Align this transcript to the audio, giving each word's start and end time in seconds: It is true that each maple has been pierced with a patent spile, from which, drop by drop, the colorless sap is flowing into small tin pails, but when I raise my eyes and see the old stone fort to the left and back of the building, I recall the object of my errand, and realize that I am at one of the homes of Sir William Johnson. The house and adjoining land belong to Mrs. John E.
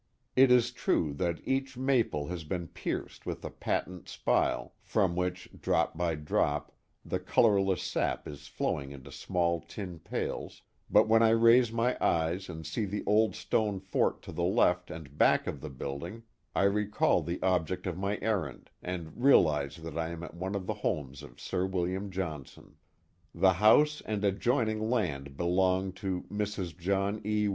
It 0.35 0.49
is 0.49 0.71
true 0.71 1.13
that 1.17 1.41
each 1.47 1.77
maple 1.77 2.29
has 2.29 2.43
been 2.43 2.69
pierced 2.69 3.27
with 3.27 3.45
a 3.45 3.51
patent 3.51 4.09
spile, 4.09 4.73
from 4.81 5.15
which, 5.15 5.47
drop 5.59 5.95
by 5.95 6.15
drop, 6.15 6.71
the 7.05 7.19
colorless 7.19 7.83
sap 7.83 8.27
is 8.27 8.47
flowing 8.47 8.91
into 8.91 9.11
small 9.11 9.61
tin 9.61 9.99
pails, 9.99 10.63
but 10.89 11.07
when 11.07 11.21
I 11.21 11.29
raise 11.29 11.71
my 11.71 12.03
eyes 12.03 12.49
and 12.49 12.65
see 12.65 12.85
the 12.85 13.03
old 13.05 13.35
stone 13.35 13.79
fort 13.79 14.23
to 14.23 14.31
the 14.31 14.41
left 14.41 14.89
and 14.89 15.19
back 15.19 15.45
of 15.45 15.61
the 15.61 15.69
building, 15.69 16.23
I 16.55 16.63
recall 16.63 17.21
the 17.21 17.39
object 17.43 17.85
of 17.85 17.95
my 17.95 18.17
errand, 18.23 18.71
and 18.81 19.21
realize 19.21 19.75
that 19.75 19.99
I 19.99 20.09
am 20.09 20.23
at 20.23 20.33
one 20.33 20.55
of 20.55 20.65
the 20.65 20.73
homes 20.81 21.21
of 21.21 21.39
Sir 21.39 21.67
William 21.67 22.09
Johnson. 22.09 22.77
The 23.35 23.53
house 23.53 24.01
and 24.07 24.25
adjoining 24.25 24.89
land 24.89 25.37
belong 25.37 25.91
to 26.01 26.23
Mrs. 26.23 26.75
John 26.75 27.21
E. 27.23 27.49